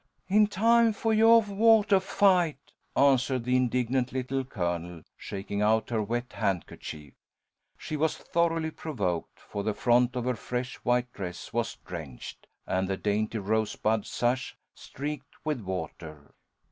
"In 0.27 0.47
time 0.47 0.93
fo' 0.93 1.11
yoah 1.11 1.41
watah 1.47 1.99
fight," 2.01 2.71
answered 2.97 3.43
the 3.43 3.55
indignant 3.55 4.11
Little 4.11 4.43
Colonel, 4.43 5.03
shaking 5.15 5.61
out 5.61 5.91
her 5.91 6.01
wet 6.01 6.33
handkerchief. 6.33 7.13
She 7.77 7.95
was 7.97 8.17
thoroughly 8.17 8.71
provoked, 8.71 9.39
for 9.39 9.61
the 9.61 9.75
front 9.75 10.15
of 10.15 10.25
her 10.25 10.33
fresh 10.33 10.77
white 10.77 11.13
dress 11.13 11.53
was 11.53 11.75
drenched, 11.85 12.47
and 12.65 12.87
the 12.87 12.97
dainty 12.97 13.37
rosebud 13.37 14.07
sash 14.07 14.57
streaked 14.73 15.35
with 15.45 15.61
water. 15.61 16.33